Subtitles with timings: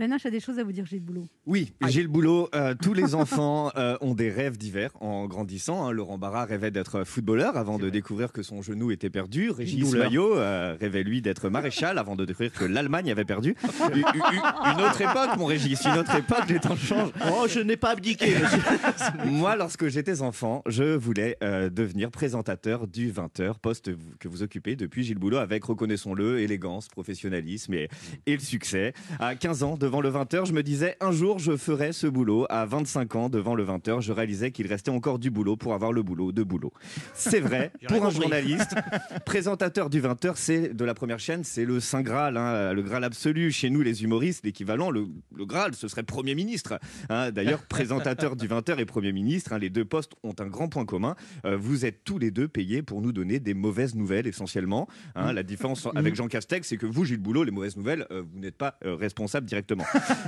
[0.00, 1.28] Ben H a des choses à vous dire, Gilles Boulot.
[1.44, 5.86] Oui, Gilles Boulot, euh, tous les enfants euh, ont des rêves divers en grandissant.
[5.86, 5.92] hein.
[5.92, 9.50] Laurent Barra rêvait d'être footballeur avant de découvrir que son genou était perdu.
[9.50, 9.92] Régis.
[9.92, 13.54] Maillot euh, rêvait lui d'être maréchal avant de découvrir que l'Allemagne avait perdu.
[13.94, 17.12] U- u- u- une autre époque, mon Régis, une autre époque, les temps changent.
[17.30, 18.62] Oh, je n'ai pas abdiqué, monsieur.
[19.26, 24.76] Moi, lorsque j'étais enfant, je voulais euh, devenir présentateur du 20h, poste que vous occupez
[24.76, 27.88] depuis Gilles Boulot avec, reconnaissons-le, élégance, professionnalisme et,
[28.24, 28.94] et le succès.
[29.18, 32.46] À 15 ans, devant le 20h, je me disais un jour je ferai ce boulot.
[32.48, 35.92] À 25 ans, devant le 20h, je réalisais qu'il restait encore du boulot pour avoir
[35.92, 36.72] le boulot de boulot.
[37.12, 38.76] C'est vrai, pour un journaliste,
[39.26, 43.02] présentateur du 20h, c'est de la première chaîne, c'est le Saint Graal, hein, le Graal
[43.02, 43.50] absolu.
[43.50, 46.78] Chez nous, les humoristes, l'équivalent, le, le Graal, ce serait Premier ministre.
[47.08, 50.68] Hein, D'ailleurs, présentateur du 20h et Premier ministre, hein, les deux postes ont un grand
[50.68, 51.16] point commun.
[51.44, 54.86] Euh, vous êtes tous les deux payés pour nous donner des mauvaises nouvelles, essentiellement.
[55.16, 58.38] La différence avec Jean Castex, c'est que vous, Gilles Boulot, les mauvaises nouvelles, euh, vous
[58.38, 59.79] n'êtes pas euh, responsable directement.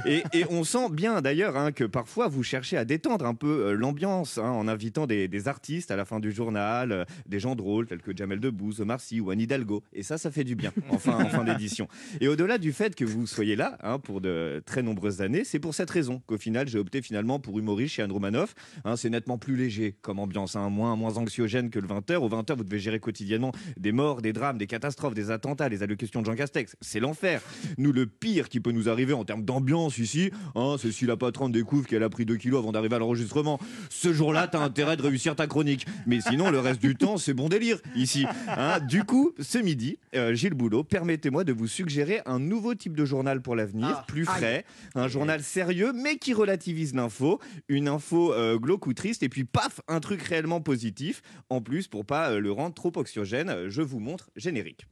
[0.06, 3.72] Et, on sent bien d'ailleurs hein, que parfois vous cherchez à détendre un peu euh,
[3.72, 7.86] l'ambiance hein, en invitant des, artistes à la fin du journal, euh, des gens drôles
[7.86, 9.83] tels que Jamel Debbouze, Omar Sy ou Anne Hidalgo.
[9.92, 11.89] Et ça, ça fait du bien en fin, d'édition.
[12.20, 15.59] Et au-delà du fait que vous soyez là hein, pour de très nombreuses années, c'est
[15.59, 18.55] pour cette raison qu'au final, j'ai opté finalement pour humoriste chez Anne Romanoff.
[18.97, 22.16] C'est nettement plus léger comme ambiance, moins, moins anxiogène que le 20h.
[22.16, 25.83] Au 20h, vous devez gérer quotidiennement des morts, des drames, des catastrophes, des attentats, les
[25.83, 26.77] allocutions de Jean Castex.
[26.81, 27.42] C'est l'enfer.
[27.78, 31.17] Nous, le pire qui peut nous arriver en termes d'ambiance ici, hein, c'est si la
[31.17, 33.59] patronne découvre qu'elle a pris 2 kilos avant d'arriver à l'enregistrement.
[33.91, 35.87] Ce jour-là, t'as intérêt de réussir ta chronique.
[36.07, 38.25] Mais sinon, le reste du temps, c'est bon délire ici.
[38.49, 38.81] hein.
[38.81, 43.05] Du coup, ce midi, euh, Gilles Boulot, permettez-moi de vous suggérer un nouveau type de
[43.05, 44.37] journal pour l'avenir, Ah, plus aïe.
[44.37, 49.29] frais, un journal sérieux, mais qui relativise l'info, une info euh, glauque ou triste, et
[49.29, 51.23] puis paf, un truc réellement positif.
[51.51, 54.87] En plus, pour pas euh, le rendre trop oxygène, je vous montre générique.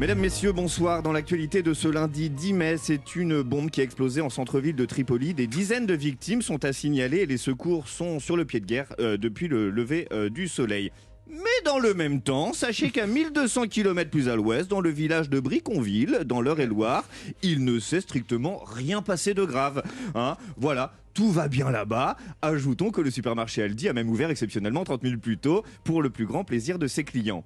[0.00, 1.04] Mesdames, Messieurs, bonsoir.
[1.04, 4.74] Dans l'actualité de ce lundi 10 mai, c'est une bombe qui a explosé en centre-ville
[4.74, 5.34] de Tripoli.
[5.34, 8.66] Des dizaines de victimes sont à signaler et les secours sont sur le pied de
[8.66, 10.90] guerre euh, depuis le lever euh, du soleil.
[11.28, 15.30] Mais dans le même temps, sachez qu'à 1200 km plus à l'ouest, dans le village
[15.30, 17.04] de Briconville, dans l'Eure-et-Loire,
[17.44, 19.84] il ne s'est strictement rien passé de grave.
[20.16, 22.16] Hein voilà, tout va bien là-bas.
[22.42, 26.10] Ajoutons que le supermarché Aldi a même ouvert exceptionnellement 30 minutes plus tôt pour le
[26.10, 27.44] plus grand plaisir de ses clients.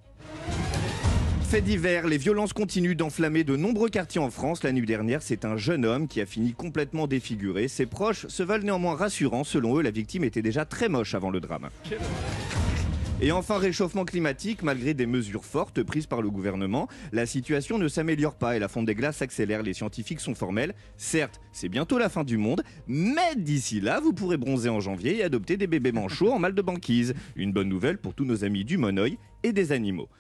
[1.49, 4.63] Fait divers, les violences continuent d'enflammer de nombreux quartiers en France.
[4.65, 7.69] La nuit dernière, c'est un jeune homme qui a fini complètement défiguré.
[7.69, 9.45] Ses proches se veulent néanmoins rassurants.
[9.45, 11.71] Selon eux, la victime était déjà très moche avant le drame.
[13.23, 17.89] Et enfin, réchauffement climatique, malgré des mesures fortes prises par le gouvernement, la situation ne
[17.89, 19.63] s'améliore pas et la fonte des glaces s'accélère.
[19.63, 20.75] Les scientifiques sont formels.
[20.99, 25.17] Certes, c'est bientôt la fin du monde, mais d'ici là, vous pourrez bronzer en janvier
[25.17, 27.15] et adopter des bébés manchots en mal de banquise.
[27.37, 30.11] Une bonne nouvelle pour tous nos amis du monoeil et des animaux.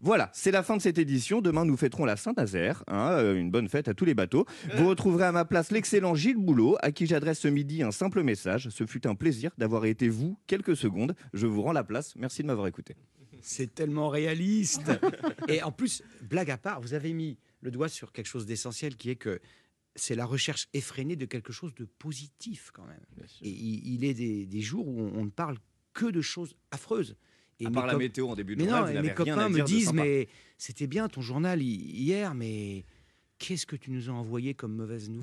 [0.00, 1.40] Voilà, c'est la fin de cette édition.
[1.40, 2.84] Demain, nous fêterons la Saint-Nazaire.
[2.86, 4.44] hein, euh, une bonne fête à tous les bateaux.
[4.76, 8.22] Vous retrouverez à ma place l'excellent Gilles Boulot, à qui j'adresse ce midi un simple
[8.22, 8.68] message.
[8.68, 11.14] Ce fut un plaisir d'avoir été vous quelques secondes.
[11.32, 12.14] Je vous rends la place.
[12.16, 12.94] Merci de m'avoir écouté.
[13.40, 14.90] C'est tellement réaliste.
[15.48, 18.96] Et en plus, blague à part, vous avez mis le doigt sur quelque chose d'essentiel
[18.96, 19.40] qui est que
[19.94, 23.04] c'est la recherche effrénée de quelque chose de positif quand même.
[23.40, 25.56] Et il, est des, des jours où on ne parle
[25.94, 27.16] que de choses affreuses.
[27.60, 29.14] Et à part la météo en début de Mais journal, non, vous mes rien à
[29.14, 30.28] copains me dire disent, mais
[30.58, 32.84] c'était bien ton journal hi- hier, mais
[33.38, 35.22] qu'est-ce que tu nous as envoyé comme mauvaise nouvelle?